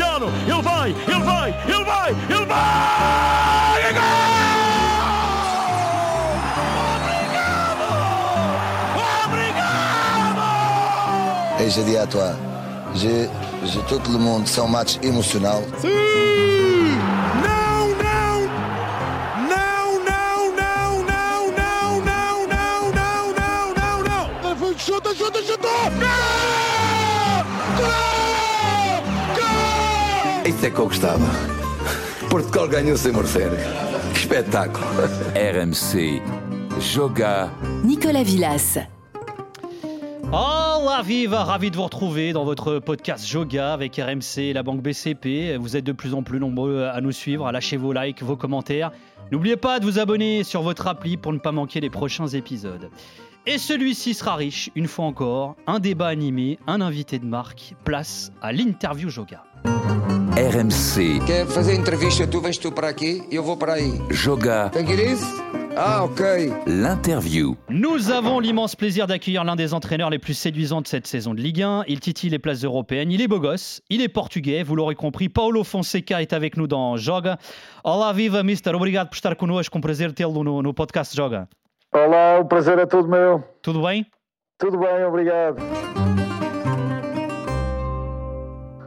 [0.00, 2.58] Cristiano, ele vai, ele vai, ele vai, ele vai!
[11.58, 12.34] É Et je dis à toi,
[12.94, 13.28] je,
[13.66, 15.64] je, tout le monde, c'est un match émotionnel.
[15.82, 16.29] Sim!
[30.60, 31.24] Isso é que eu gostava.
[32.28, 33.48] Portugal ganhou sem merecer.
[34.12, 34.84] Que espetáculo!
[35.34, 36.20] RMC
[36.78, 37.50] Joga
[37.82, 38.78] Nicolas Villas.
[40.30, 44.62] Oh la viva, ravi de vous retrouver dans votre podcast Joga avec RMC et la
[44.62, 45.56] banque BCP.
[45.56, 48.36] Vous êtes de plus en plus nombreux à nous suivre, à lâcher vos likes, vos
[48.36, 48.90] commentaires.
[49.32, 52.90] N'oubliez pas de vous abonner sur votre appli pour ne pas manquer les prochains épisodes.
[53.46, 58.30] Et celui-ci sera riche, une fois encore, un débat animé, un invité de marque, place
[58.42, 59.42] à l'interview Joga.
[60.36, 64.00] RMC Quer fazer entrevista, tu vens tu para aqui e eu vou para aí.
[64.10, 64.70] Joga?
[65.76, 66.52] Ah, ok.
[66.66, 67.56] l'interview.
[67.68, 71.40] Nous avons l'immense plaisir d'accueillir l'un des entraîneurs les plus séduisants de cette saison de
[71.40, 71.84] Ligue 1.
[71.88, 75.28] Il titille les places européennes, il est beau gosse, il est portugais, vous l'aurez compris.
[75.28, 77.38] Paulo Fonseca est avec nous dans Joga.
[77.82, 78.74] Olá, viva, mister.
[78.74, 79.78] Obrigado por estar connosco.
[79.78, 81.48] Um prazer tê-lo no, no podcast Joga.
[81.92, 83.42] Olá, o prazer é todo meu.
[83.62, 84.06] Tudo bem?
[84.58, 85.60] Tudo bem, obrigado.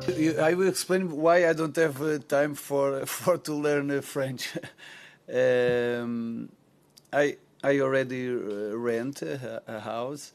[0.08, 4.50] I will explain why I don't have uh, time for for to learn uh, French.
[5.34, 6.50] um,
[7.12, 10.34] I I already uh, rent a, a house,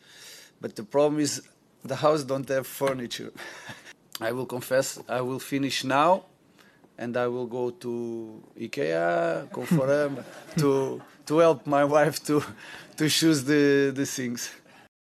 [0.61, 1.43] but the problem is
[1.85, 3.33] the house don't have furniture.
[4.21, 6.25] I will confess I will finish now,
[6.97, 10.25] and I will go to IKEA, Conforama,
[10.57, 12.43] to to help my wife to
[12.97, 14.51] to choose the the things.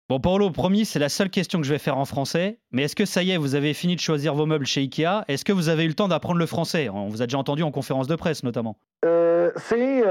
[0.08, 2.60] Bon, Paulo, promis, c'est la seule question que je vais faire en français.
[2.70, 5.24] Mais est-ce que ça y est, vous avez fini de choisir vos meubles chez Ikea?
[5.26, 6.88] Est-ce que vous avez eu le temps d'apprendre le français?
[6.88, 8.76] On vous a déjà entendu en conférence de presse, notamment.
[9.56, 10.02] Sim,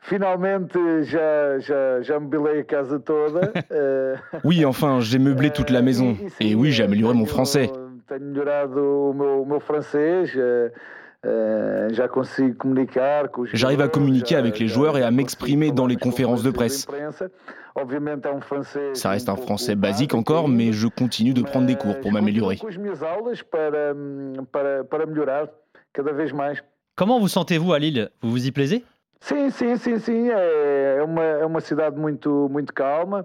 [0.00, 3.52] finalmente já, já, já mobilei a casa toda.
[3.70, 4.14] eh,
[4.44, 6.16] Oui, enfin, j'ai meublé toute la maison.
[6.40, 7.70] Et oui, j'ai amélioré mon français.
[8.06, 9.44] Tenho melhorado o meu,
[13.52, 16.86] J'arrive à communiquer avec les joueurs et à m'exprimer dans les conférences de presse.
[18.94, 22.58] Ça reste un français basique encore, mais je continue de prendre des cours pour m'améliorer.
[26.94, 28.10] Comment vous sentez-vous à Lille?
[28.22, 28.84] Vous vous y plaisez?
[29.20, 29.64] Oui, oui, oui, oui.
[32.00, 33.24] C'est une, ville très calme.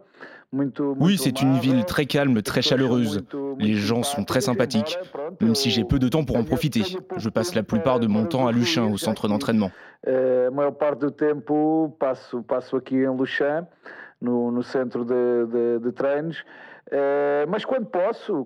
[1.00, 3.26] Oui, c'est une ville très calme, très chaleureuse.
[3.58, 4.98] Les gens sont très sympathiques.
[5.42, 6.84] Même si j'ai peu de temps pour en profiter,
[7.18, 9.72] je passe la plupart de mon temps à Luchin, au centre d'entraînement.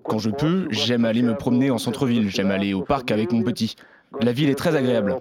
[0.04, 3.42] Quand je peux, j'aime aller me promener en centre-ville, j'aime aller au parc avec mon
[3.42, 3.74] petit.
[4.22, 5.14] La ville est très agréable.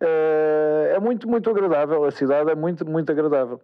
[0.00, 2.04] Eh, é muito, muito agradável.
[2.04, 3.60] A cidade é muito, muito agradável.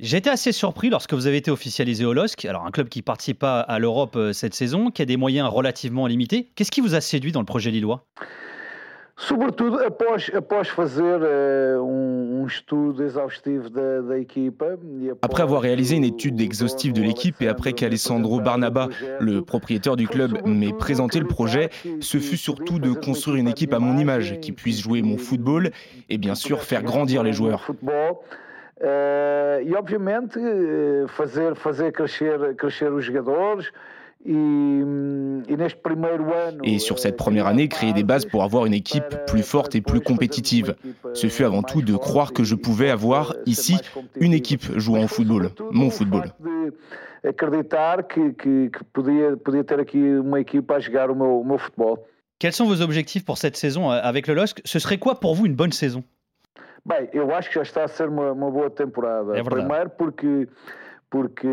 [0.00, 3.38] J'étais assez surpris lorsque vous avez été officialisé au LOSC, alors un club qui participe
[3.38, 6.50] pas à l'Europe euh, cette saison, qui a des moyens relativement limités.
[6.54, 8.06] Qu'est-ce qui vous a séduit dans le projet lillois?
[9.16, 11.20] Sobretudo após, após fazer
[11.80, 14.76] um, um estudo exaustivo da, da equipa.
[15.00, 18.88] e após Après avoir réalisé une étude exhaustive de l'équipe et après qu'Alessandro Barnaba,
[19.20, 21.70] le propriétaire du club, m'ait sobretudo présenté le projet,
[22.00, 25.70] ce fut surtout de construire une équipe à mon image, qui puisse jouer mon football
[26.08, 27.62] et bien sûr faire grandir les joueurs.
[27.62, 28.16] Futebol.
[28.80, 33.70] Eh, e obviamente eh, fazer, fazer crescer, crescer os jogadores
[34.26, 35.24] hum.
[36.62, 39.74] Et sur cette eh, première année, créer des bases pour avoir une équipe plus forte
[39.74, 40.74] et plus compétitive.
[41.12, 43.76] Ce fut avant tout de croire que je pouvais avoir ici
[44.16, 46.32] une équipe jouant au football, mon football.
[52.38, 54.60] Quels sont vos objectifs pour cette saison euh, avec le LOSC?
[54.64, 56.04] Ce serait quoi pour vous une bonne saison?
[56.86, 59.32] Bem, eu acho que já está a ser uma, uma boa temporada.
[59.32, 59.66] É verdade.
[59.66, 60.48] Primeiro porque, porque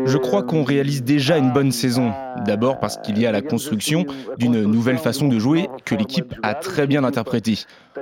[0.04, 2.12] Je crois qu'on réalise déjà une bonne saison.
[2.44, 4.04] D'abord parce qu'il y a la construction
[4.38, 7.58] d'une nouvelle façon de jouer que l'équipe a très bien interprétée.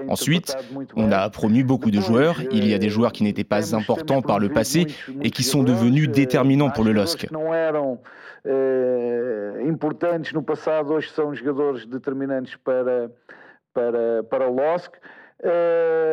[0.09, 0.57] Ensuite,
[0.97, 2.37] on a promu beaucoup de joueurs.
[2.51, 4.87] Il y a des joueurs qui n'étaient pas importants par le passé
[5.23, 7.29] et qui sont devenus déterminants pour le LOSC.
[15.45, 16.11] Eh.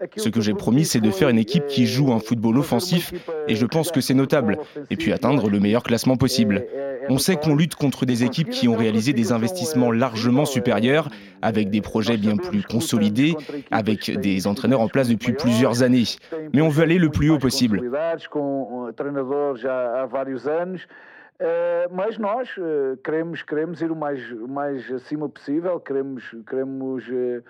[0.00, 3.12] Eh, Ce que j'ai promis, c'est de faire une équipe qui joue un football offensif
[3.48, 4.58] et je pense que c'est notable.
[4.90, 6.66] Et puis atteindre le meilleur classement possible.
[7.08, 11.08] On sait qu'on lutte contre des équipes qui ont réalisé des investissements largement supérieurs,
[11.42, 13.34] avec des projets bien plus consolidés,
[13.70, 16.04] avec des entraîneurs en place depuis plusieurs années.
[16.54, 17.82] Mais on veut aller le plus haut possible.
[21.40, 27.42] Uh, mas nós uh, queremos, queremos ir o mais, acima possível, queremos, queremos uh,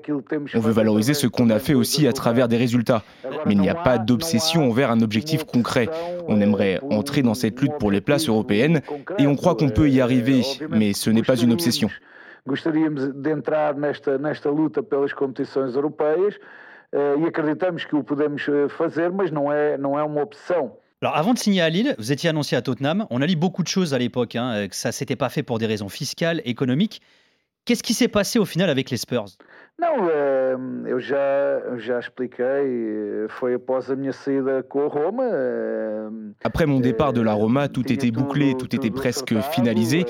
[0.00, 3.02] que temos On veut valoriser ce qu'on a fait aussi à travers des résultats.
[3.46, 5.88] Mais il n'y a pas d'obsession envers un objectif concret.
[6.26, 8.80] On aimerait entrer dans cette lutte pour les places européennes
[9.18, 11.88] et on croit qu'on peut y arriver, mais ce n'est pas une obsession.
[12.44, 16.34] Gostaríamos d'entrar nesta, nesta luta pelas competições europeias
[16.92, 20.72] e acreditamos que o podemos fazer, mas não é, não é uma opção.
[21.00, 23.06] Alors avant de signer à Lille, vous étiez annoncé à Tottenham.
[23.10, 25.58] On a lu beaucoup de choses à l'époque, hein, que ça s'était pas fait pour
[25.58, 27.00] des raisons fiscales, économiques.
[27.64, 29.36] Qu'est-ce qui s'est passé au final avec les Spurs?
[29.80, 30.08] Não,
[30.86, 35.24] eu já, já expliquei, foi após a minha saída com a Roma.
[36.44, 40.04] Après mon départ de la Roma, tout était bouclé, tout était presque finalisé,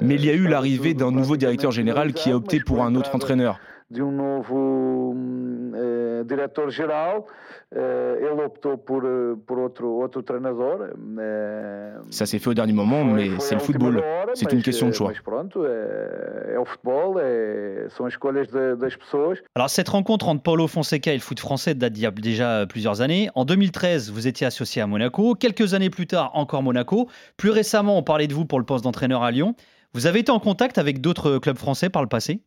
[0.00, 2.94] mais il y a eu l'arrivée d'un nouveau directeur général qui a opté pour un
[2.94, 3.58] autre entraîneur.
[3.90, 7.24] De um novo uh, diretor-geral,
[7.72, 7.76] uh,
[8.20, 9.02] ele optou por,
[9.46, 10.90] por outro, outro treinador.
[10.94, 14.04] Uh, Ça s'est fait au dernier moment, mais c'est le football.
[14.34, 15.08] C'est une question de choix.
[15.08, 19.38] Mas pronto, é, é o futebol, é, são as escolhas de, das pessoas.
[19.54, 22.66] Alors cette rencontre entre Paulo Fonseca et le foot français date d'il y a déjà
[22.66, 23.30] plusieurs années.
[23.34, 25.34] En 2013, vous étiez associé à Monaco.
[25.34, 27.08] Quelques années plus tard, encore Monaco.
[27.38, 29.54] Plus récemment, on parlait de vous pour le poste d'entraîneur à Lyon.
[29.94, 32.42] Vous avez été en contact avec d'autres clubs français par le passé?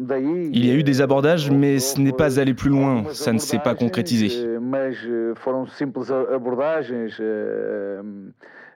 [0.00, 0.50] Daí.
[0.52, 3.04] Il y a eu des abordages, mais ce n'est pas allé plus loin.
[3.12, 4.58] Ça ne s'est pas concrétisé.
[4.60, 4.94] Mas
[5.36, 7.16] foram simples abordagens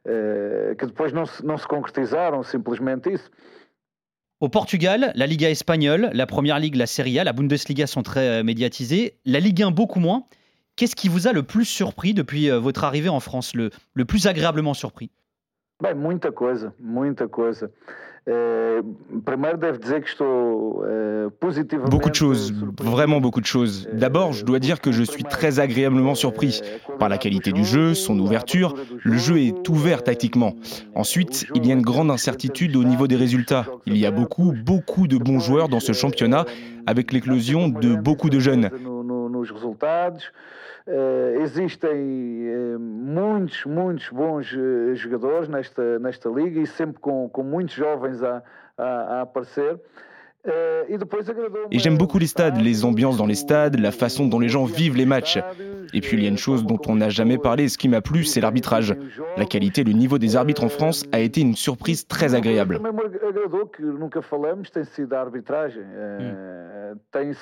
[0.04, 3.30] que depois não se, não se concretizaram, simplesmente isso.
[4.40, 8.42] Au Portugal, la Liga espagnole, la Première Ligue, la Serie A, la Bundesliga sont très
[8.42, 9.16] médiatisées.
[9.24, 10.24] La Ligue 1 beaucoup moins.
[10.76, 14.26] Qu'est-ce qui vous a le plus surpris depuis votre arrivée en France, le, le plus
[14.26, 15.10] agréablement surpris?
[15.82, 17.68] Bem, muita coisa, muita coisa.
[18.28, 18.82] Euh,
[20.82, 21.28] euh,
[21.90, 23.88] Beaucoup de choses, vraiment beaucoup de choses.
[23.92, 26.60] D'abord, je dois dire que je suis très agréablement surpris
[27.00, 28.74] par la qualité du jeu, son ouverture.
[29.02, 30.54] Le jeu est ouvert tactiquement.
[30.94, 33.66] Ensuite, il y a une grande incertitude au niveau des résultats.
[33.86, 36.44] Il y a beaucoup, beaucoup de bons joueurs dans ce championnat,
[36.86, 38.70] avec l'éclosion de beaucoup de jeunes.
[40.84, 47.44] Uh, existem uh, muitos, muitos bons uh, jogadores nesta, nesta liga e sempre com, com
[47.44, 48.42] muitos jovens a,
[48.76, 49.78] a, a aparecer.
[51.70, 54.64] Et j'aime beaucoup les stades, les ambiances dans les stades, la façon dont les gens
[54.64, 55.38] vivent les matchs.
[55.94, 58.00] Et puis il y a une chose dont on n'a jamais parlé, ce qui m'a
[58.00, 58.96] plu, c'est l'arbitrage.
[59.36, 62.80] La qualité, le niveau des arbitres en France a été une surprise très agréable.
[67.10, 67.32] Tem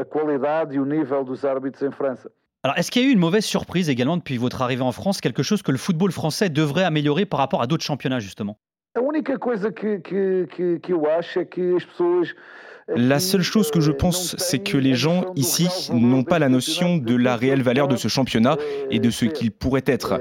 [0.00, 2.30] a qualidade e o nível dos árbitros em França.
[2.64, 5.20] Alors, est-ce qu'il y a eu une mauvaise surprise également depuis votre arrivée en France,
[5.20, 8.58] quelque chose que le football français devrait améliorer par rapport à d'autres championnats, justement?
[12.96, 16.96] La seule chose que je pense, c'est que les gens ici n'ont pas la notion
[16.96, 18.56] de la réelle valeur de ce championnat
[18.90, 20.20] et de ce qu'il pourrait être.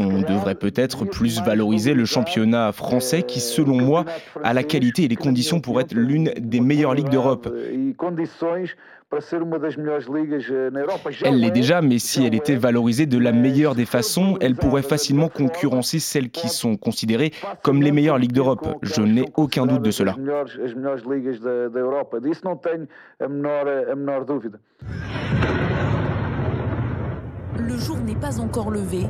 [0.00, 4.04] On devrait peut-être plus valoriser le championnat français qui, selon moi,
[4.44, 7.52] a la qualité et les conditions pour être l'une des meilleures ligues d'Europe.
[11.24, 14.82] Elle l'est déjà, mais si elle était valorisée de la meilleure des façons, elle pourrait
[14.82, 18.68] facilement concurrencer celles qui sont considérées comme les meilleures ligues d'Europe.
[18.82, 20.14] Je n'ai aucun doute de cela.
[27.58, 29.06] Le jour n'est pas encore levé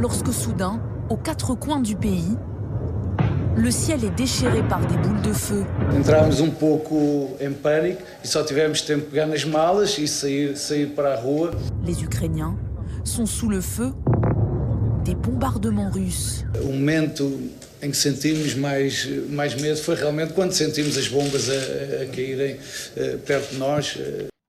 [0.00, 2.36] lorsque soudain, aux quatre coins du pays,
[3.56, 5.64] le ciel est déchiré par des boules de feu.
[5.98, 10.56] Entramos um pouco em pânico e só tivemos tempo de pegar nas malas e sair,
[10.56, 11.52] sair para a rua.
[11.84, 12.54] Les Ukrainiens
[13.04, 13.94] sont sous le feu
[15.04, 16.44] des bombardements russes.
[16.62, 17.40] O momento
[17.82, 22.56] em que sentimos mais, mais medo foi realmente quando sentimos as bombas a, a caírem
[22.56, 23.96] uh, perto de nós.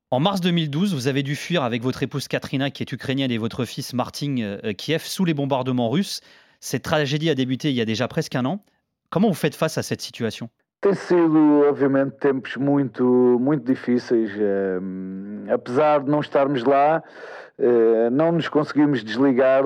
[0.10, 3.38] En mars 2012, vous avez dû fuir avec votre épouse Katrina, qui est ukrainienne, et
[3.38, 6.22] votre fils Martin euh, Kiev sous les bombardements russes.
[6.62, 8.64] Cette tragédie a débuté il y a déjà presque un an.
[9.10, 10.50] Comment vous faites face à cette situation?
[10.80, 14.32] Tem sido, obviamente, tempos muito, muito difíceis.
[14.38, 17.04] Um, apesar de não estarmos lá,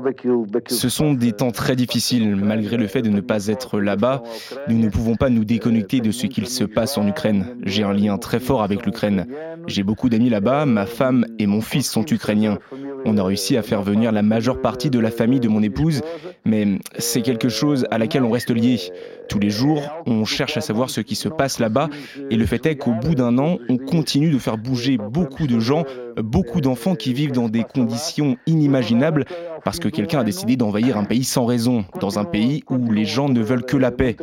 [0.01, 2.35] daquilo Ce sont des temps très difficiles.
[2.35, 4.23] Malgré le fait de ne pas être là-bas,
[4.69, 7.57] nous ne pouvons pas nous déconnecter de ce qu'il se passe en Ukraine.
[7.63, 9.27] J'ai un lien très fort avec l'Ukraine.
[9.67, 12.57] J'ai beaucoup d'amis là-bas, ma femme et mon fils sont ukrainiens.
[13.03, 16.01] On a réussi à faire venir la majeure partie de la famille de mon épouse,
[16.45, 18.79] mais c'est quelque chose à laquelle on reste lié.
[19.27, 21.89] Tous les jours, on cherche à savoir ce qui se passe là-bas,
[22.29, 25.59] et le fait est qu'au bout d'un an, on continue de faire bouger beaucoup de
[25.59, 25.83] gens,
[26.17, 29.25] beaucoup d'enfants qui vivent dans des conditions inimaginables,
[29.63, 33.05] parce que quelqu'un a décidé d'envahir un pays sans raison, dans un pays où les
[33.05, 34.15] gens ne veulent que la paix.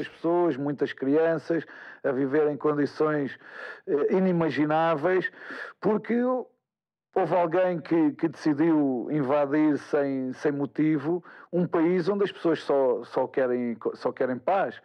[3.89, 4.07] eh,
[7.19, 13.03] houve alguém que, que, decidiu invadir sem, sem motivo um país onde as pessoas só,
[13.05, 14.81] só, querem, só querem paz.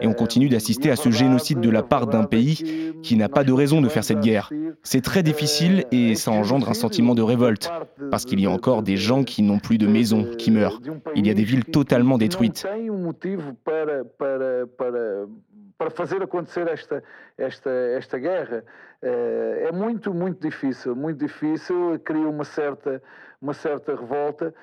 [0.00, 3.44] Et on continue d'assister à ce génocide de la part d'un pays qui n'a pas
[3.44, 4.50] de raison de faire cette guerre.
[4.82, 7.70] C'est très difficile et ça engendre un sentiment de révolte,
[8.10, 10.80] parce qu'il y a encore des gens qui n'ont plus de maison, qui meurent.
[11.14, 12.66] Il y a des villes totalement détruites.
[15.78, 17.02] para fazer acontecer esta,
[17.36, 18.62] esta, esta guerra.
[19.02, 23.02] É muito, muito difícil, muito difícil, cria uma certa,
[23.40, 24.54] uma certa revolta.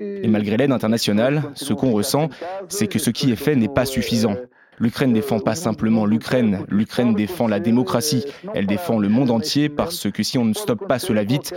[0.00, 2.28] Et malgré l'aide internationale, ce qu'on ressent,
[2.68, 4.36] c'est que ce qui est fait n'est pas suffisant.
[4.78, 8.24] L'Ukraine défend pas simplement l'Ukraine, l'Ukraine défend la démocratie,
[8.54, 11.54] elle défend le monde entier parce que si on ne stoppe pas cela vite,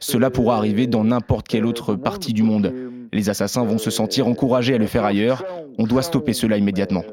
[0.00, 2.72] cela pourra arriver dans n'importe quelle autre partie du monde.
[3.12, 5.44] Les assassins vont se sentir encouragés à le faire ailleurs,
[5.78, 7.04] on doit stopper cela immédiatement.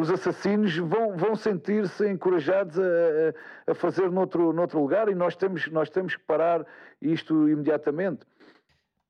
[0.00, 5.68] os assassinos vão, vont sentir-se encorajados a, a fazer noutro, noutro lugar e nós temos,
[5.70, 6.64] nós temos que parar
[7.02, 8.24] isto imediatamente.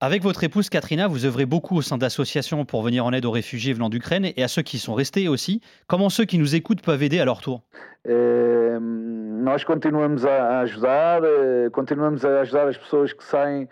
[0.03, 3.31] Avec votre épouse Katrina, vous œuvrez beaucoup au sein d'associations pour venir en aide aux
[3.31, 5.61] réfugiés venant d'Ukraine et à ceux qui sont restés aussi.
[5.89, 7.61] Comment ceux qui nous écoutent peuvent aider à leur tour?
[8.09, 13.67] Eh, Nós continuamos a ajudar, eh, continuamos a ajudar as pessoas que saem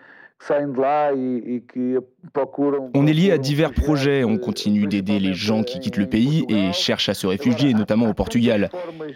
[2.93, 6.45] On est lié à divers projets, on continue d'aider les gens qui quittent le pays
[6.47, 8.69] et cherchent à se réfugier, notamment au Portugal.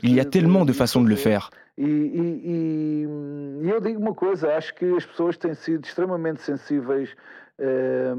[0.03, 1.49] Il y a tellement de façons de le faire.
[1.77, 3.07] E, e,
[3.63, 7.09] e eu digo uma coisa, acho que as pessoas têm sido extremamente sensíveis
[7.61, 8.09] et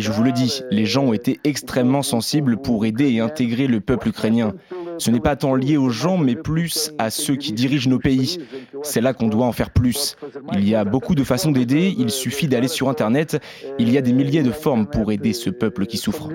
[0.00, 3.80] je vous le dis, les gens ont été extrêmement sensibles pour aider et intégrer le
[3.80, 4.54] peuple ukrainien.
[4.96, 8.38] Ce n'est pas tant lié aux gens, mais plus à ceux qui dirigent nos pays.
[8.82, 10.16] C'est là qu'on doit en faire plus.
[10.54, 13.38] Il y a beaucoup de façons d'aider, il suffit d'aller sur Internet.
[13.78, 16.30] Il y a des milliers de formes pour aider ce peuple qui souffre.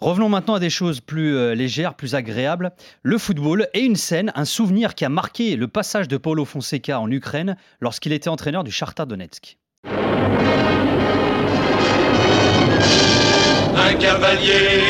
[0.00, 2.72] Revenons maintenant à des choses plus euh, légères, plus agréables.
[3.02, 7.00] Le football et une scène, un souvenir qui a marqué le passage de Paulo Fonseca
[7.00, 9.56] en Ukraine lorsqu'il était entraîneur du Shakhtar Donetsk.
[13.78, 14.82] Un cavalier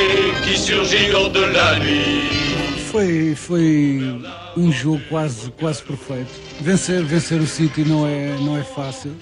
[0.44, 2.46] qui surgit lors de la nuit.
[2.90, 4.20] Foi, foi
[4.56, 6.32] um jogo quase, quase perfeito.
[6.60, 9.14] Vencer, vencer o City não é, não é fácil.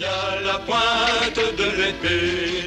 [0.00, 2.66] À la pointe de l'épée.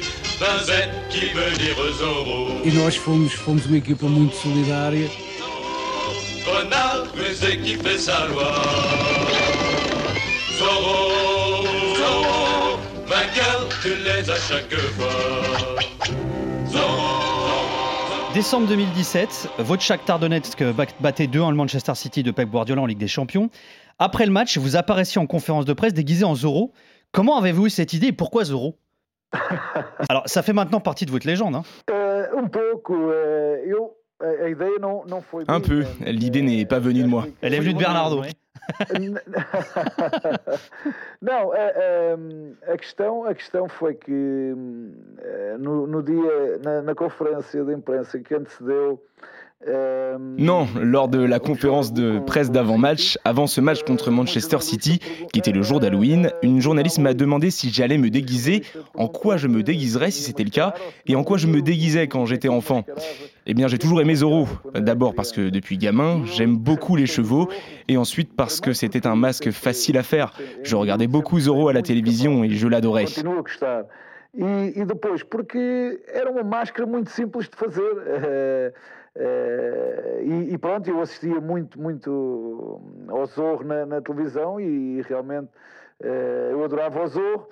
[1.08, 2.60] qui veut dire Zorro.
[2.64, 5.08] E nós fomos, fomos uma equipa muito solidária.
[6.44, 8.52] Renard, mais qui fait sa loi.
[10.58, 11.64] Zorro,
[11.96, 15.72] Zorro, vainqueur, tu l'es à chaque fois.
[18.34, 20.64] Décembre 2017, votre Shakhtar Donetsk
[21.00, 23.50] battait 2-1 le Manchester City de Pep Guardiola en Ligue des Champions.
[23.98, 26.72] Après le match, vous apparaissiez en conférence de presse déguisé en Zorro.
[27.12, 28.78] Comment avez-vous eu cette idée et pourquoi Zorro?
[30.08, 31.54] Alors, ça fait maintenant partie de votre légende.
[31.54, 32.80] Hein euh, un peu.
[35.48, 35.84] Un peu.
[36.06, 37.26] L'idée n'est pas venue de moi.
[37.42, 38.22] Elle est venue de Bernardo.
[41.20, 44.54] não, a, a, questão, a questão foi que
[45.58, 49.02] no, no dia, na, na conferência de imprensa que antecedeu
[50.38, 54.98] Non, lors de la conférence de presse d'avant-match, avant ce match contre Manchester City,
[55.32, 58.62] qui était le jour d'Halloween, une journaliste m'a demandé si j'allais me déguiser,
[58.94, 60.74] en quoi je me déguiserais si c'était le cas,
[61.06, 62.84] et en quoi je me déguisais quand j'étais enfant.
[63.46, 64.48] Eh bien, j'ai toujours aimé Zorro.
[64.74, 67.48] D'abord parce que depuis gamin, j'aime beaucoup les chevaux,
[67.88, 70.32] et ensuite parce que c'était un masque facile à faire.
[70.62, 73.06] Je regardais beaucoup Zorro à la télévision et je l'adorais.
[74.34, 77.82] E, e depois, porque era uma máscara muito simples de fazer.
[79.14, 85.48] Uh, e, e, pronto, eu assistia muito, muito ao Zorro na, na televisão e realmente
[86.00, 87.48] uh, eu adorava o Zorro.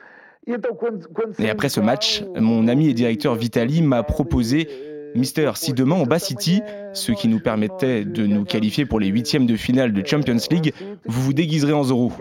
[1.38, 4.68] Et après ce match, mon ami et directeur Vitali m'a proposé
[5.14, 6.62] Mister, si demain on bat City,
[6.92, 10.72] ce qui nous permettait de nous qualifier pour les huitièmes de finale de Champions League,
[11.04, 12.12] vous vous déguiserez en Zorro.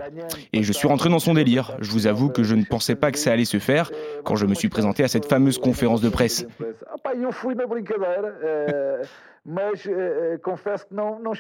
[0.54, 1.78] Et je suis rentré dans son délire.
[1.82, 3.92] Je vous avoue que je ne pensais pas que ça allait se faire
[4.24, 6.46] quand je me suis présenté à cette fameuse conférence de presse.
[9.48, 10.38] Euh,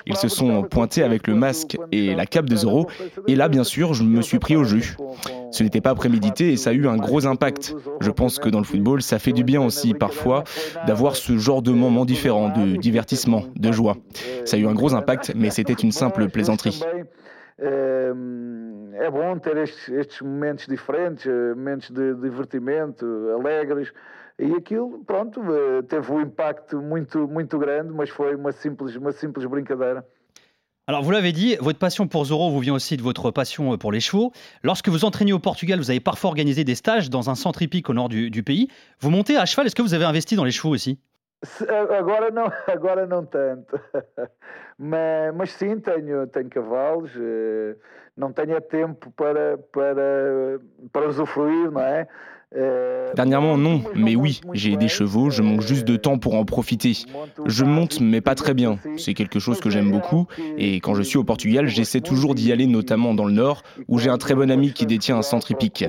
[0.05, 2.87] Ils se sont pointés avec le masque et la cape de Zorro,
[3.27, 4.95] et là, bien sûr, je me suis pris au jus.
[5.51, 7.75] Ce n'était pas prémédité et ça a eu un gros impact.
[7.99, 10.43] Je pense que dans le football, ça fait du bien aussi parfois
[10.87, 13.97] d'avoir ce genre de moments différents, de divertissement, de joie.
[14.45, 16.81] Ça a eu un gros impact, mais c'était une simple plaisanterie.
[18.99, 23.05] É bom ter estes, estes momentos diferentes, momentos de divertimento,
[23.37, 23.93] alegres.
[24.39, 25.41] E aquilo, pronto,
[25.89, 30.05] teve um impacto muito, muito grande, mas foi uma simples, uma simples brincadeira.
[30.87, 33.91] Alors vous l'avez dit, votre passion pour Zorro vous vient aussi de votre passion pour
[33.91, 34.31] les chevaux.
[34.63, 37.89] Lorsque vous entraînez au Portugal, vous avez parfois organisé des stages dans un centre hippique
[37.89, 38.69] au nord du, du pays.
[38.99, 40.97] Vous montez à cheval, est-ce que vous avez investi dans les chevaux aussi?
[41.97, 43.79] Agora não, agora não tanto.
[44.77, 47.75] mas, mas sim, tenho, tenho cavalos, eh,
[48.17, 50.59] não tenho tempo para, para,
[50.91, 52.07] para usufruir, não é?
[52.55, 56.45] Eh, Dernièrement, non, mais oui, j'ai des chevaux, je manque juste de temps pour en
[56.45, 56.93] profiter.
[57.45, 58.79] Je monte, mais pas très bien.
[58.97, 60.25] C'est quelque chose que j'aime beaucoup,
[60.57, 63.99] et quand je suis au Portugal, j'essaie toujours d'y aller, notamment dans le nord, où
[63.99, 65.85] j'ai un très bon ami qui détient un centre hippique.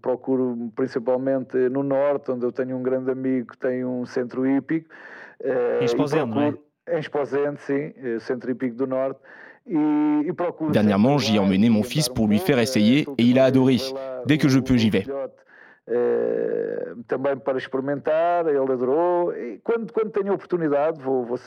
[0.00, 4.88] Procuro, principalmente no norte, onde eu tenho um grande amigo que tem um centro hípico.
[5.44, 6.50] Em e Esposende, não é?
[6.50, 9.20] procuro- Em Esposende, sim, centro hípico do norte.
[9.64, 9.76] E,
[10.26, 13.06] e procuro Dernièrement, j'y ai emmené mon dar fils um pour lui faire eh, essayer,
[13.16, 13.76] et il a adoré.
[14.26, 15.06] Dès que je peux, j'y vais.
[15.88, 19.32] Eh, também para experimentar, ele adorou.
[19.32, 21.38] E quando, quando tenho oportunidade, vou, vou.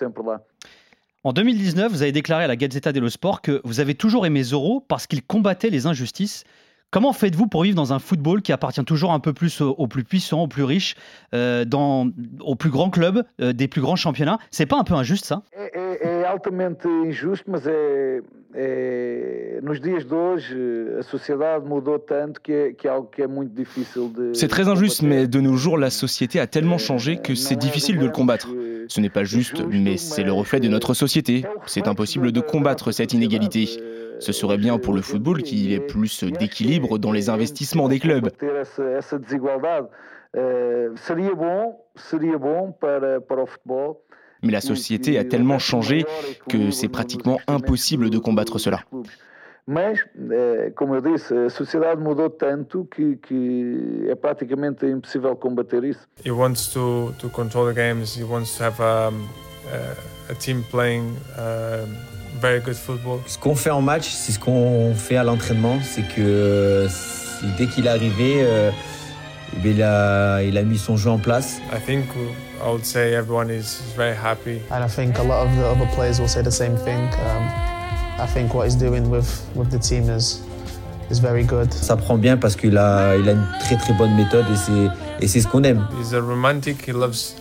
[1.23, 4.43] En 2019, vous avez déclaré à la Gazzetta dello Sport que vous avez toujours aimé
[4.43, 6.43] Zorro parce qu'il combattait les injustices.
[6.91, 9.87] Comment faites-vous pour vivre dans un football qui appartient toujours un peu plus aux, aux
[9.87, 10.95] plus puissants, aux plus riches,
[11.33, 12.07] euh, dans,
[12.39, 14.37] aux plus grands clubs, euh, des plus grands championnats?
[14.49, 15.41] C'est pas un peu injuste ça?
[15.51, 18.21] É, é- é altamente injusto, mas é,
[18.53, 20.55] é- nos dias de hoje
[20.99, 24.31] a sociedade mudou tanto que é, que é algo que é muito difícil de.
[24.33, 27.97] C'est très injuste, mais de nos jours, la société a tellement changé que c'est difficile
[27.97, 28.47] de le combattre.
[28.87, 31.43] Ce n'est pas juste, mais c'est le reflet de notre société.
[31.65, 33.67] C'est impossible de combattre cette inégalité.
[34.19, 37.99] Ce serait bien pour le football qu'il y ait plus d'équilibre dans les investissements des
[37.99, 38.29] clubs.
[38.41, 38.51] Eh.
[44.43, 46.05] Mais la société a tellement changé
[46.49, 48.81] que c'est pratiquement impossible de combattre cela.
[49.67, 49.97] Mas,
[50.31, 56.07] eh, como eu disse, a sociedade mudou tanto que, que é praticamente impossível combater isso.
[56.23, 58.15] He wants to, to control the games.
[58.15, 59.27] He wants to have um,
[59.73, 63.19] a, a team playing um, very good football.
[63.27, 65.77] Ce qu'on fait en match, c'est ce qu'on fait à l'entraînement.
[65.83, 68.71] C'est que c'est- dès qu'il est arrivé, euh,
[69.63, 71.57] eh il, a, il a mis son jeu en place.
[71.73, 72.05] I think
[72.63, 74.59] I would say everyone is very happy.
[74.71, 77.09] And I think a lot of the other players will say the same thing.
[77.25, 77.47] Um,
[78.19, 80.41] I think what he's doing with, with the team is,
[81.11, 81.71] is very good.
[81.73, 85.23] Ça prend bien parce qu'il a, il a une très très bonne méthode et c'est,
[85.25, 85.85] et c'est ce qu'on aime.
[86.01, 86.87] He's a romantic.
[86.87, 87.35] He loves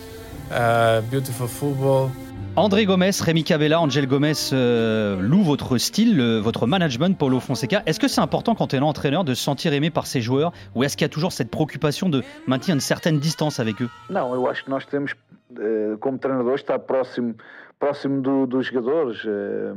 [0.51, 2.09] uh, beautiful football.
[2.57, 7.83] André Gomez, Rémi Cabella, Angel Gomez euh, loue votre style, le- votre management, Paulo Fonseca.
[7.85, 10.53] Est-ce que c'est important quand on est entraîneur de se sentir aimé par ses joueurs
[10.73, 13.89] ou est-ce qu'il y a toujours cette préoccupation de maintenir une certaine distance avec eux?
[14.09, 15.11] Não, eu acho que nós temos,
[15.59, 17.35] eh, como treinador, estar próximo,
[17.77, 19.17] próximo do- dos jogadores.
[19.25, 19.73] eh,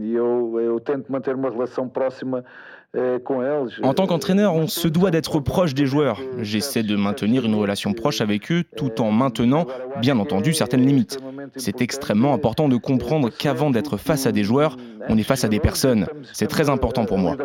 [0.00, 2.44] E eu, eu tento manter uma relação próxima.
[3.82, 6.20] En tant qu'entraîneur, on se doit d'être proche des joueurs.
[6.38, 9.66] J'essaie de maintenir une relation proche avec eux tout en maintenant,
[10.00, 11.18] bien entendu, certaines limites.
[11.56, 14.76] C'est extrêmement important de comprendre qu'avant d'être face à des joueurs,
[15.08, 16.06] on est face à des personnes.
[16.32, 17.36] C'est très important pour moi.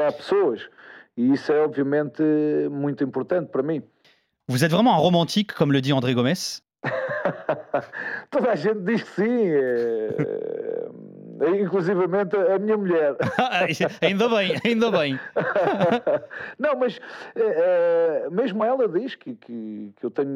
[4.50, 6.34] Vous êtes vraiment un romantique, comme le dit André Gomez
[11.46, 13.16] Inclusivamente a minha mulher.
[14.02, 15.20] ainda bem, ainda bem.
[16.60, 17.00] Não, mas
[17.36, 20.30] eh, mesmo ela diz que, que, que eu tenho,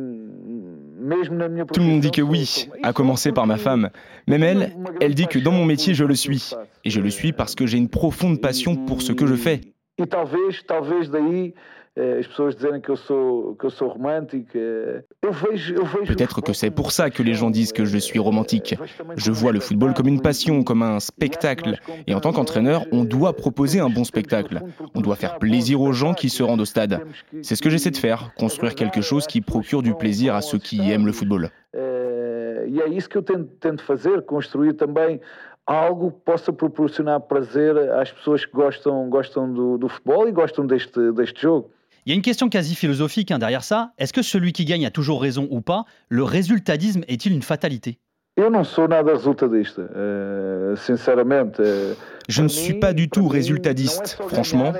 [0.99, 3.89] mesmo na minha Tout le monde dit que oui, à commencer par ma femme.
[4.27, 6.51] Même elle, elle dit que dans mon métier, je le suis.
[6.83, 9.61] Et je le suis parce que j'ai une profonde passion pour ce que je fais.
[9.99, 11.53] E talvez, talvez daí eh,
[11.97, 14.49] as pessoas dizerem que eu sou, que eu sou romântico.
[14.55, 17.83] eh, Eu vejo, eu vejo Peut-être que c'est pour ça que les gens disent que
[17.83, 18.75] je suis romantique.
[19.17, 21.77] Je vois le football comme une passion, comme un spectacle.
[22.07, 24.61] Et en tant qu'entraîneur, on doit proposer un bon spectacle.
[24.95, 27.01] On doit faire plaisir aux gens qui se rendent au stade.
[27.41, 30.59] C'est ce que j'essaie de faire, construire quelque chose qui procure du plaisir à ceux
[30.59, 31.49] qui aiment le football.
[31.73, 35.19] Eh, e é isso que eu tento, tento fazer, construir também
[35.65, 40.65] algo que possa proporcionar prazer às pessoas que gostam, gostam do, do futebol e gostam
[40.65, 41.69] deste, deste jogo.
[42.05, 43.93] Il y a une question quasi philosophique hein, derrière ça.
[43.99, 45.85] Est-ce que celui qui gagne a toujours raison ou pas?
[46.09, 47.99] Le résultadisme est-il une fatalité?
[48.41, 51.61] Eu não sou nada resultadista, eh, sinceramente.
[51.61, 51.93] eh,
[52.27, 54.73] Je ne suis pas du tout résultadiste, franchement.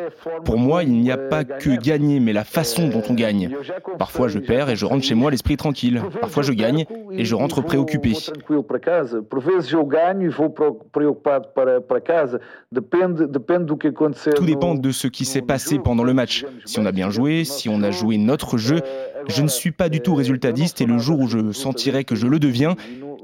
[0.46, 3.50] Pour moi, il n'y a pas que gagner, mais la façon dont on gagne.
[4.00, 6.02] Parfois je perds et je rentre chez moi l'esprit tranquille.
[6.22, 8.14] Parfois je gagne et je rentre préoccupé.
[8.14, 8.32] E.
[14.36, 16.46] Tout dépend de ce qui s'est passé pendant le match.
[16.66, 18.80] Si on a bien joué, si on a joué notre jeu,
[19.28, 22.28] je ne suis pas du tout résultadiste et le jour où je sentirai que je
[22.28, 22.76] le deviens,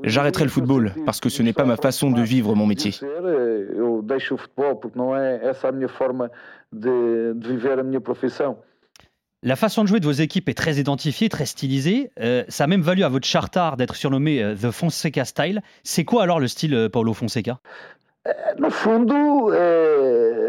[0.03, 2.91] j'arrêterai le football parce que ce n'est pas ma façon de vivre mon métier.
[9.43, 12.09] La façon de jouer de vos équipes est très identifiée, très stylisée.
[12.19, 15.61] Euh, ça a même valu à votre chartard d'être surnommé euh, The Fonseca Style.
[15.83, 17.59] C'est quoi alors le style euh, Paulo Fonseca?
[18.59, 19.51] No fundo,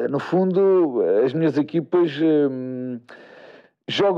[0.08, 2.08] no fundo, as minhas equipas
[3.88, 4.12] Au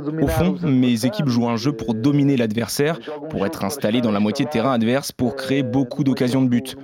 [0.00, 4.12] dominar fond, os mes équipes jouent un jeu pour dominer l'adversaire, pour être installées dans
[4.12, 6.76] la moitié de terrain adverse, pour créer beaucoup d'occasions de but.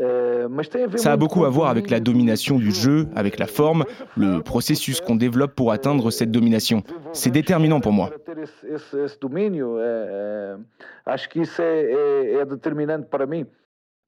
[0.00, 3.84] Ver Ça a beaucoup à voir avec la domination du jeu, avec la forme,
[4.16, 6.82] le processus qu'on développe pour atteindre cette domination.
[7.12, 8.10] C'est déterminant pour moi.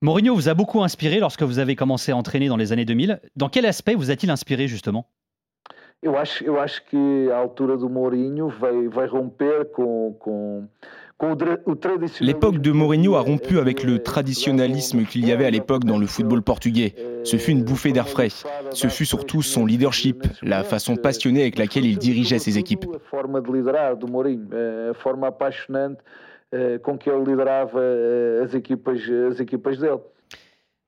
[0.01, 3.21] Mourinho vous a beaucoup inspiré lorsque vous avez commencé à entraîner dans les années 2000.
[3.37, 5.07] Dans quel aspect vous a-t-il inspiré justement?
[6.05, 10.69] Eu acho, eu acho que a altura do Mourinho vai, vai romper com, com,
[12.21, 16.07] L'époque de Mourinho a rompu avec le traditionnalisme qu'il y avait à l'époque dans le
[16.07, 16.95] football portugais.
[17.23, 18.29] Ce fut une bouffée d'air frais.
[18.73, 22.87] Ce fut surtout son leadership, la façon passionnée avec laquelle il dirigeait ses équipes.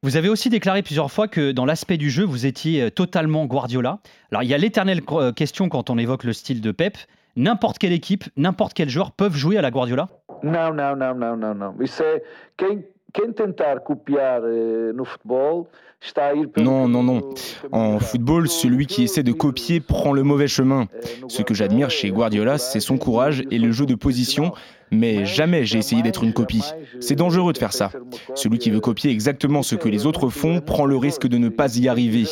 [0.02, 4.00] Vous avez aussi déclaré plusieurs fois que dans l'aspect du jeu, vous étiez totalement Guardiola.
[4.32, 5.00] Alors il y a l'éternelle
[5.34, 6.98] question quand on évoque le style de Pep.
[7.36, 10.08] N'importe quelle équipe, n'importe quel joueur peuvent jouer à la Guardiola?
[10.42, 11.74] Não, não, não, não, não.
[11.80, 12.22] Isso é
[12.56, 15.68] quem, quem tentar copiar eh, no futebol
[16.00, 17.34] está a ir pelo Non, non, non.
[17.72, 20.86] En football, celui qui essaie de copier prend le mauvais chemin.
[21.28, 24.52] Ce que j'admire chez Guardiola, c'est son courage et le jeu de position,
[24.90, 26.64] mais jamais j'ai essayé d'être une copie.
[27.00, 27.90] C'est dangereux de faire ça.
[28.34, 31.48] Celui qui veut copier exactement ce que les autres font prend le risque de ne
[31.48, 32.24] pas y arriver.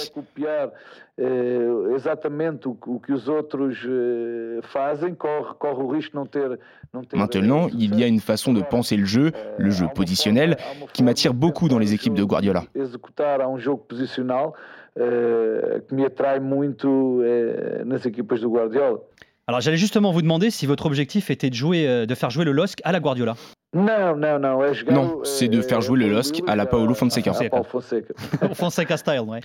[7.14, 10.56] Maintenant, il y a une façon de penser le jeu, le jeu positionnel,
[10.92, 12.64] qui m'attire beaucoup dans les équipes de Guardiola.
[19.48, 22.44] Alors j'allais justement vous demander si votre objectif était de, jouer, euh, de faire jouer
[22.44, 23.34] le LOSC à la Guardiola.
[23.74, 24.22] Não.
[24.62, 27.32] É jogar, Non, c'est de faire jouer le LOSC à la Paolo Fonseca.
[27.32, 28.12] Paulo Fonseca.
[28.54, 29.40] Fonseca style, ouais.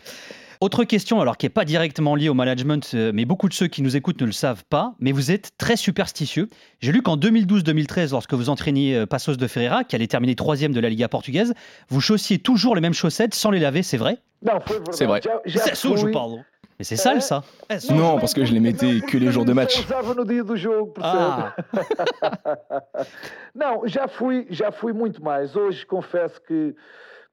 [0.60, 3.68] Autre question, alors qui n'est pas directement liée au management, euh, mais beaucoup de ceux
[3.68, 6.50] qui nous écoutent ne le savent pas, mais vous êtes très superstitieux.
[6.82, 10.74] J'ai lu qu'en 2012-2013, lorsque vous entraîniez euh, Passos de Ferreira, qui allait terminer troisième
[10.74, 11.54] de la Liga portugaise,
[11.90, 14.18] vous chaussiez toujours les mêmes chaussettes sans les laver, c'est vrai?
[14.42, 14.64] Verdade.
[14.92, 15.22] C'est vrai.
[15.46, 16.44] C'est je parle.
[16.80, 17.94] Mais c'est sale ça Eh, sous.
[17.94, 19.80] Non, parce que je les mettais que les jours de match.
[19.80, 21.54] Usava no dia do jogo, percebe?
[23.56, 25.56] não, já fui, já fui muito mais.
[25.56, 26.76] Hoje confesso que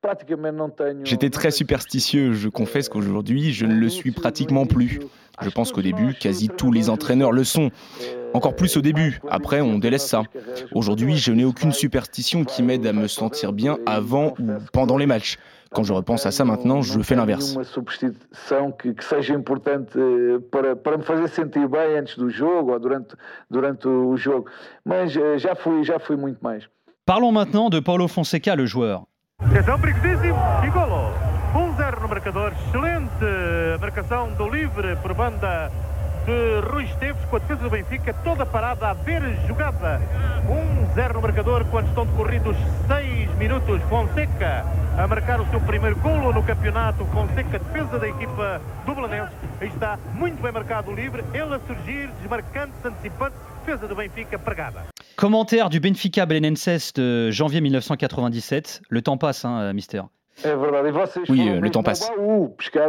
[0.00, 1.04] praticamente não tenho.
[1.04, 5.00] J'étais très superstitieux, je confesse qu'aujourd'hui, je ne le suis pratiquement plus.
[5.40, 7.70] Je pense qu'au début, quasi tous les entraîneurs le sont.
[8.34, 10.22] Encore plus au début, après on délaisse ça.
[10.72, 15.06] Aujourd'hui, je n'ai aucune superstition qui m'aide à me sentir bien avant ou pendant les
[15.06, 15.36] matchs.
[15.74, 17.52] Quand je repense à ça maintenant, je fais l'inverse.
[17.52, 22.30] Uma superstição que, que seja importante eh, para, para me fazer sentir bem antes do
[22.30, 22.78] jogo ou
[24.12, 24.46] o jogo.
[24.84, 26.68] Mas eh, já fui, já fui muito mais.
[27.04, 29.02] Parlons maintenant de Paulo Fonseca, le joueur.
[36.24, 36.64] Atenção, perigosíssimo.
[36.64, 36.64] Golo.
[36.64, 36.64] 1-0 no marcador.
[36.64, 38.46] Excelente marcação do livre por banda de Rui Esteves com a defesa do Benfica toda
[38.46, 40.00] parada a ver jogada.
[40.96, 42.56] 1-0 no marcador quando estão decorridos
[42.86, 43.80] 6 minutos.
[43.88, 44.64] Fonseca
[44.96, 47.04] a marcar o seu primeiro golo no campeonato.
[47.06, 49.34] Fonseca, defesa da equipa do Belenenses.
[49.60, 51.24] Está, muito bem marcado o livre.
[51.32, 53.36] Ele a surgir, desmarcante, antecipante.
[53.64, 54.84] Defesa do Benfica pregada.
[55.16, 58.82] Commentaire du Benfica Belenenses de janvier 1997.
[58.90, 60.04] Le temps passe, hein, mister.
[60.42, 60.88] É verdade.
[60.88, 61.30] E vocês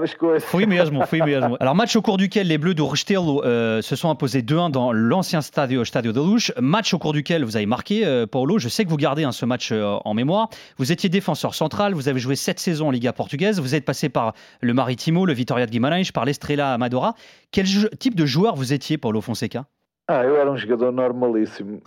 [0.03, 0.43] as coisas.
[0.43, 1.57] Fui mesmo, fui mesmo.
[1.59, 4.91] Alors, match au cours duquel les Bleus de Restelo euh, se sont imposés 2-1 dans
[4.91, 6.53] l'ancien Stadio, Stadio de Luz.
[6.59, 8.57] Match au cours duquel vous avez marqué, euh, Paulo.
[8.57, 10.49] Je sais que vous gardez hein, ce match euh, en mémoire.
[10.77, 14.09] Vous étiez défenseur central, vous avez joué 7 saisons en Liga portugaise, vous êtes passé
[14.09, 17.13] par le Maritimo, le Vitória de Guimarães, par l'Estrela Amadora.
[17.51, 17.65] Quel
[17.99, 19.65] type de joueur vous étiez, Paulo Fonseca?
[20.07, 21.81] Ah, eu era um jogador normalíssimo,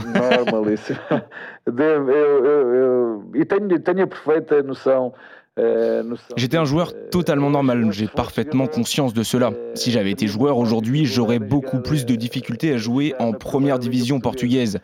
[0.45, 0.99] normalíssimo.
[1.67, 5.15] Eu, eu, eu, e tenho, tenho a perfeita noção.
[6.03, 9.53] Noção J'étais un joueur totalement normal, j'ai parfaitement conscience de cela.
[9.75, 14.21] Si j'avais été joueur aujourd'hui, j'aurais beaucoup plus de difficultés à jouer en première division
[14.21, 14.79] portugaise.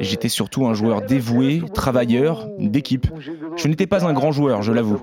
[0.00, 3.06] J'étais surtout un joueur dévoué, travailleur, d'équipe.
[3.56, 5.00] Je n'étais pas un grand joueur, je l'avoue.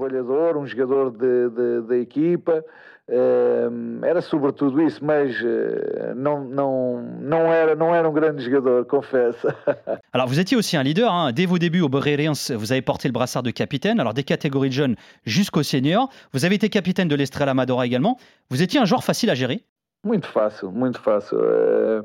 [3.08, 4.02] Trabalhador, um jogador de- de- da equipa.
[4.04, 8.86] eh, era sobretudo isso, mas eh, não, não, não, era, não era um grande jogador,
[8.86, 9.48] confesso.
[10.14, 11.10] Alors, vous étiez aussi un leader.
[11.12, 11.32] hein.
[11.32, 14.00] Dès vos débuts au Boreriens, vous avez porté le brassard de capitaine.
[14.00, 16.10] Alors, des catégories de jeunes jusqu'au senior.
[16.34, 18.18] Vous avez été capitaine de l'Estrela Amadora également.
[18.50, 19.62] Vous étiez un joueur facile à gérer?
[20.04, 21.38] Muito fácil, muito fácil.
[21.42, 22.02] Eh,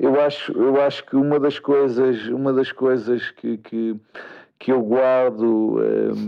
[0.00, 3.96] Eu acho, eu acho que uma das coisas, uma das coisas que, que,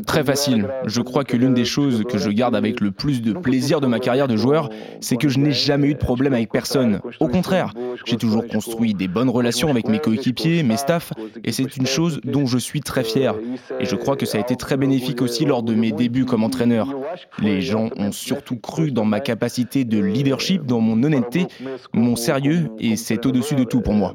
[0.06, 0.68] Très facile.
[0.86, 3.86] Je crois que l'une des choses que je garde avec le plus de plaisir de
[3.86, 7.00] ma carrière de joueur, c'est que je n'ai jamais eu de problème avec personne.
[7.18, 7.72] Au contraire,
[8.04, 11.12] j'ai toujours construit des bonnes relations avec mes coéquipiers, mes staffs,
[11.44, 13.34] et c'est une chose dont je suis très fier.
[13.80, 16.44] Et je crois que ça a été très bénéfique aussi lors de mes débuts comme
[16.44, 16.88] entraîneur.
[17.40, 21.46] Les gens ont surtout cru dans ma capacité de leadership, dans mon honnêteté,
[21.92, 24.14] mon sérieux, et c'est au-dessus de tout pour moi.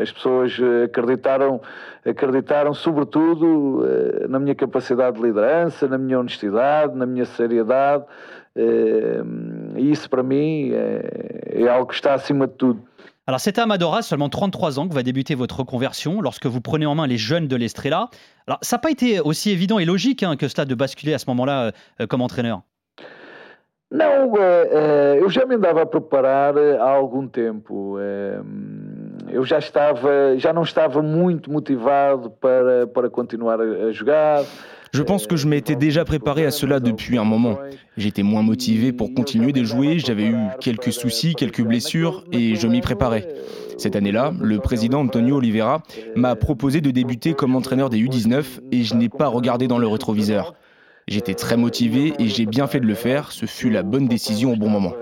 [0.00, 1.60] As pessoas acreditaram,
[2.04, 8.04] acreditaram sobretudo eh, na minha capacidade de liderança, na minha honestidade, na minha seriedade.
[8.54, 9.22] Eh,
[9.76, 12.82] e isso para mim é, é algo que está acima de tudo.
[13.26, 16.86] Alors c'est à Amadora, seulement 33 ans, que va débuter votre reconversion lorsque vous prenez
[16.86, 18.08] en main les jeunes de l'Estrella.
[18.48, 21.18] Alors ça n'a pas été aussi évident et logique hein, que cela de basculer à
[21.18, 22.62] ce moment-là euh, comme entraîneur.
[23.92, 27.98] Não, eh, eu já me andava a preparar há algum tempo.
[29.32, 34.44] Eu já estava, já não estava muito motivado para, para continuar a, a jogar.
[34.94, 37.58] Je pense que je m'étais déjà préparé à cela depuis un moment.
[37.96, 42.66] J'étais moins motivé pour continuer de jouer, j'avais eu quelques soucis, quelques blessures et je
[42.66, 43.26] m'y préparais.
[43.78, 45.82] Cette année-là, le président Antonio Oliveira
[46.14, 49.86] m'a proposé de débuter comme entraîneur des U19 et je n'ai pas regardé dans le
[49.86, 50.52] rétroviseur.
[51.08, 54.52] J'étais très motivé et j'ai bien fait de le faire, ce fut la bonne décision
[54.52, 54.92] au bon moment.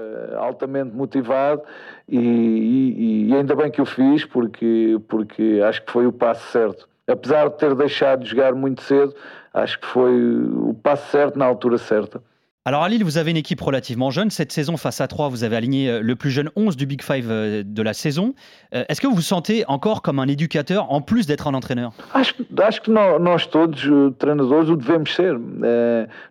[0.50, 1.62] Altamente motivado
[2.08, 6.50] e, e, e, ainda bem que o fiz porque, porque acho que foi o passo
[6.50, 6.88] certo.
[7.06, 9.14] Apesar de ter deixado de jogar muito cedo,
[9.52, 12.22] acho que foi o passo certo na altura certa.
[12.66, 14.28] Alors à Lille, vous avez une équipe relativement jeune.
[14.28, 17.02] Cette saison, face à 3, vous avez aligné euh, le plus jeune 11 du Big
[17.02, 18.34] Five euh, de la saison.
[18.74, 21.94] Euh, est-ce que vous vous sentez encore comme un éducateur en plus d'être un entraîneur?
[22.12, 25.38] Acho, acho que nós, nós todos, treinadores, o devemos ser.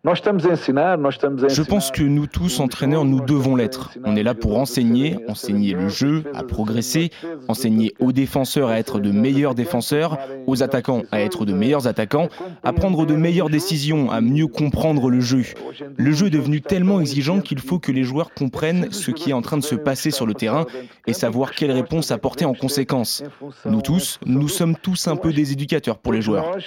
[0.03, 3.55] nós estamos a ensinar, nós estamos a Je pense que nous tous, entraîneurs, nous devons
[3.55, 3.97] l'être.
[4.05, 7.09] On est là pour enseigner, enseigner le jeu, à progresser,
[7.47, 12.29] enseigner aux défenseurs à être de meilleurs défenseurs, aux attaquants à être de meilleurs attaquants,
[12.61, 15.41] à prendre de meilleures décisions, à mieux comprendre le jeu.
[15.97, 19.33] Le jeu est devenu tellement exigeant qu'il faut que les joueurs comprennent ce qui est
[19.33, 20.65] en train de se passer sur le terrain
[21.07, 23.23] et savoir quelles réponses apporter en conséquence.
[23.65, 26.57] Nous tous, nous sommes tous un peu des éducateurs pour les joueurs.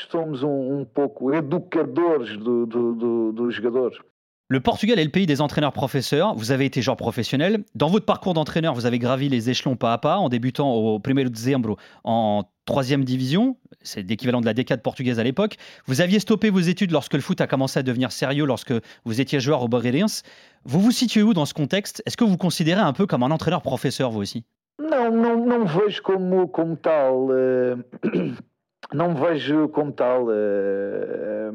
[4.48, 6.34] Le Portugal est le pays des entraîneurs-professeurs.
[6.34, 7.64] Vous avez été joueur professionnel.
[7.74, 10.98] Dans votre parcours d'entraîneur, vous avez gravi les échelons pas à pas en débutant au
[10.98, 13.56] 1er dezembro en troisième division.
[13.82, 15.56] C'est l'équivalent de la décade portugaise à l'époque.
[15.86, 18.72] Vous aviez stoppé vos études lorsque le foot a commencé à devenir sérieux, lorsque
[19.04, 20.22] vous étiez joueur au Borrelians.
[20.64, 22.02] Vous vous situez où dans ce contexte?
[22.06, 24.44] Est-ce que vous vous considérez un peu comme un entraîneur-professeur, vous aussi?
[24.78, 27.30] Non, non, non vejo como, como tal.
[27.30, 27.76] Euh,
[28.94, 30.24] non vejo como tal.
[30.28, 31.52] Euh,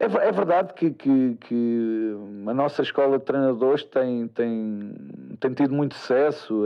[0.00, 4.92] É, é verdade que, que, que, a nossa escola de treinadores tem, tem,
[5.40, 6.64] tem tido muito sucesso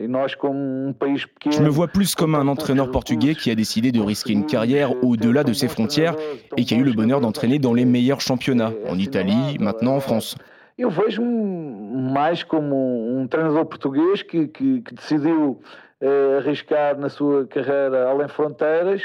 [0.00, 0.58] e nós, como
[0.88, 1.54] um país pequeno.
[1.54, 4.90] Je me vois plus comme un entraîneur portugais qui a décidé de risquer une carrière
[5.04, 6.16] au-delà de ses frontières
[6.56, 10.00] et qui a eu le bonheur d'entraîner dans les meilleurs championnats, en Italie, maintenant en
[10.00, 10.36] France.
[10.78, 12.74] Eu vejo-me mais como
[13.16, 15.60] um treinador português que, que, que decidiu
[16.00, 19.02] eh, arriscar na sua carreira além fronteiras.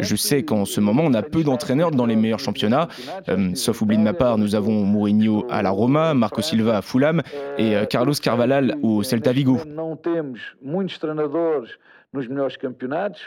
[0.00, 2.88] Je sais qu'en ce moment, on a peu d'entraîneurs dans les meilleurs championnats.
[3.28, 6.82] Euh, sauf oubli de ma part, nous avons Mourinho à la Roma, Marco Silva à
[6.82, 7.22] Fulham
[7.56, 9.58] et euh, Carlos Carvalhal au Celta Vigo.
[12.10, 13.20] Nos melhores campeonatos.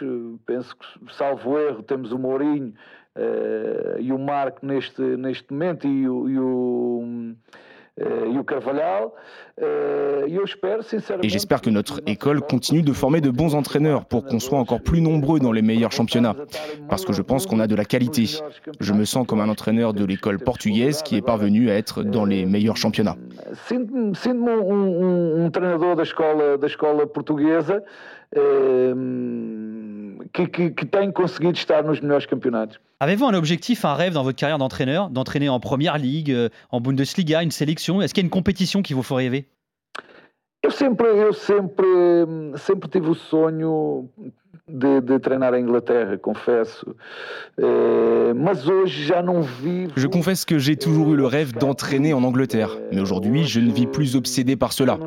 [0.47, 2.73] Penso que, salvo erro, temos o Mourinho
[3.15, 7.35] uh, e o Marco neste, neste momento e o, e o
[7.99, 9.11] Euh, euh,
[9.61, 14.81] et j'espère que notre école continue de former de bons entraîneurs pour qu'on soit encore
[14.81, 16.35] plus nombreux dans les meilleurs championnats.
[16.89, 18.25] Parce que je pense qu'on a de la qualité.
[18.79, 22.25] Je me sens comme un entraîneur de l'école portugaise qui est parvenu à être dans
[22.25, 23.17] les meilleurs championnats.
[32.99, 36.79] Avez-vous un objectif, un rêve dans votre carrière d'entraîneur, d'entraîner en Première Ligue, euh, en
[36.79, 38.01] Bundesliga, une sélection?
[38.01, 39.47] Est-ce qu'il y a une compétition qui vous fait rêver?
[40.63, 41.87] Eu sempre, eu sempre,
[42.57, 44.07] sempre tive o sonho
[44.67, 46.95] de, de treinar a Inglaterra, confesso.
[47.59, 49.93] Euh, mas hoje já não vivo.
[49.95, 53.71] Je confesse que j'ai toujours eu le rêve d'entraîner en Angleterre, mais aujourd'hui je ne
[53.71, 54.99] vis plus obsédé par cela.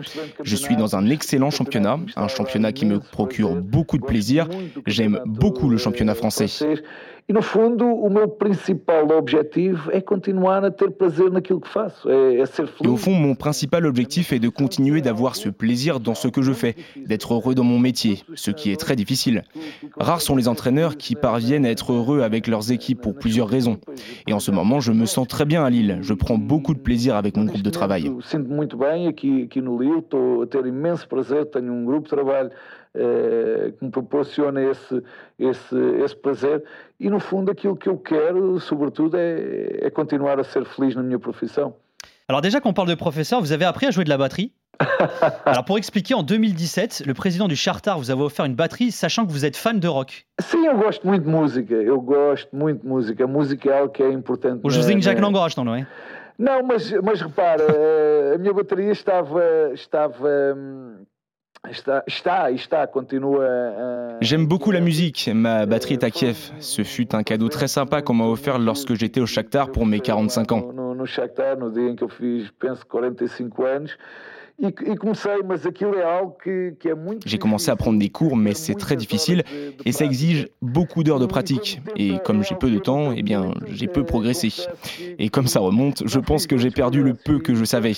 [0.42, 4.48] Je suis dans un excellent championnat, un championnat qui me procure beaucoup de plaisir.
[4.86, 6.46] J'aime beaucoup le championnat français.
[7.26, 12.10] E no fundo, o meu principal objetivo é continuar a ter prazer naquilo que faço,
[12.10, 12.84] é, é ser feliz.
[12.84, 16.42] Et au fond, mon principal objectif est de continuer d'avoir ce plaisir dans ce que
[16.42, 19.44] je fais, d'être heureux dans mon métier, ce qui est très difficile.
[19.96, 23.78] Rares sont les entraîneurs qui parviennent à être heureux avec leurs équipes pour plusieurs raisons.
[24.26, 26.00] Et en ce moment, je me sens très bien à Lille.
[26.02, 28.12] Je prends beaucoup de plaisir avec mon groupe de travail.
[28.20, 32.02] Sinto muito bem aqui, aqui no Lille, estou a ter imenso prazer, tenho um grupo
[32.02, 32.50] de trabalho
[32.94, 35.02] eh, que me proporciona esse,
[35.38, 36.62] esse, esse prazer.
[37.00, 41.02] E no fundo, aquilo que eu quero, sobretudo, é, é continuar a ser feliz na
[41.02, 41.74] minha profissão.
[42.28, 44.52] Alors déjà qu'on parle de professeur, vous avez appris à jouer de la batterie
[45.44, 49.26] Alors pour expliquer, en 2017, le président du Chartar vous avait offert une batterie, sachant
[49.26, 50.26] que vous êtes fan de rock.
[50.40, 51.74] Sim, eu gosto muito de música.
[51.74, 53.26] Eu gosto muito de música.
[53.26, 54.61] Música é algo que é importante.
[54.64, 55.87] O Josinho já que não gostam, não é?
[56.38, 57.64] Não, mas, mas repara,
[58.35, 59.72] a minha bateria estava.
[59.72, 60.28] estava
[64.20, 65.31] J'aime beaucoup la musique.
[65.33, 66.53] Ma batterie est à Kiev.
[66.61, 70.00] Ce fut un cadeau très sympa qu'on m'a offert lorsque j'étais au Shakhtar pour mes
[70.00, 70.72] 45 ans.
[70.74, 73.96] No, no Shakhtar, no dia em que eu fiz, penso, 45 anos.
[75.00, 78.37] Comecei, mas aquilo é algo que, que é muito J'ai commencé à prendre des cours,
[78.37, 79.42] mais c'est très difficile
[79.85, 81.81] et ça exige beaucoup d'heures de pratique.
[81.96, 84.53] Et comme j'ai peu de temps, eh bien, j'ai peu progressé.
[85.18, 87.94] Et comme ça remonte, je pense que j'ai perdu le peu que je savais.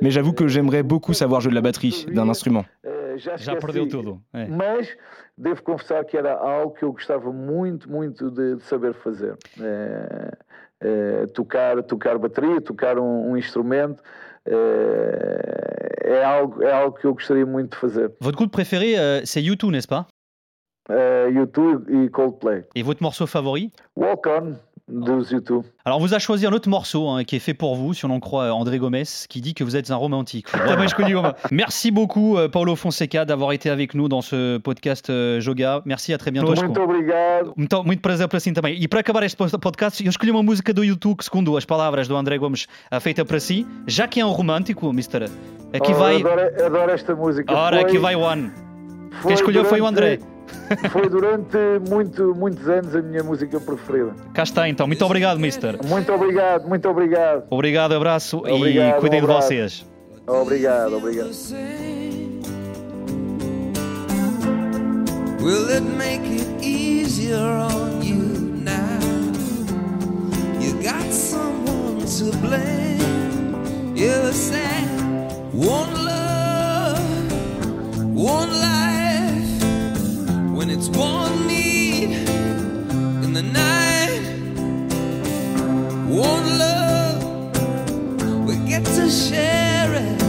[0.00, 2.64] Mais j'avoue que j'aimerais beaucoup savoir jouer de la batterie, d'un instrument.
[3.18, 4.22] Já, já perdeu tudo.
[4.32, 4.46] É.
[4.46, 4.96] Mas
[5.36, 9.36] devo confessar que era algo que eu gostava muito, muito de, de saber fazer.
[9.60, 10.32] É,
[10.80, 14.02] é, tocar, tocar bateria, tocar um, um instrumento.
[14.46, 18.12] É, é, algo, é algo que eu gostaria muito de fazer.
[18.20, 20.06] Votre groupe préféré, euh, c'est U2, n'est-ce pas
[20.90, 22.64] euh, U2 et Coldplay.
[22.74, 24.54] Et votre morceau favori Walk On.
[25.84, 28.04] Alors, on vous a choisi un autre morceau hein, qui est fait pour vous, si
[28.04, 30.46] on en croit André Gomez, qui dit que vous êtes un romantique.
[31.50, 35.82] Merci beaucoup, euh, Paulo Fonseca, d'avoir été avec nous dans ce podcast Joga.
[35.84, 36.54] Merci, à très bientôt.
[36.54, 37.52] Muito obrigado.
[37.56, 38.76] Muito, muito prazer para si também.
[38.80, 42.16] E para acabar este podcast, eu escolhi uma música do YouTube segundo as palavras do
[42.16, 42.66] André Gomes,
[43.00, 43.66] feita para si.
[43.86, 45.24] Já que é um romântico, Mister,
[45.72, 46.16] aqui oh, vai.
[46.16, 47.54] Adoro, adoro esta música.
[47.54, 47.86] Ora, foi...
[47.86, 48.50] aqui vai One.
[49.22, 50.18] Quem escolheu foi o André.
[50.90, 51.56] Foi durante
[51.88, 54.14] muito, muitos anos a minha música preferida.
[54.32, 54.86] Cá está então.
[54.86, 55.78] Muito obrigado, Mister.
[55.84, 57.44] Muito obrigado, muito obrigado.
[57.50, 59.86] Obrigado, abraço obrigado, e cuidem um de vocês.
[60.26, 61.30] Obrigado, obrigado.
[65.42, 68.14] Will it make it easier on you
[68.62, 69.00] now?
[70.60, 73.96] You got someone to blame.
[73.96, 74.86] You said
[75.52, 77.32] one love,
[78.14, 78.99] one life.
[80.72, 82.12] It's one need
[83.24, 84.22] in the night,
[86.08, 87.24] one love,
[88.46, 90.22] we get to share it.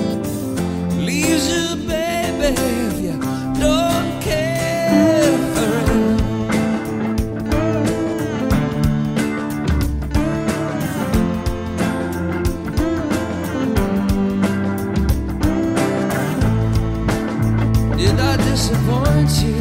[0.97, 3.19] Leaves you, baby, if you
[3.59, 6.17] don't care for it.
[17.97, 19.60] Did I disappoint you?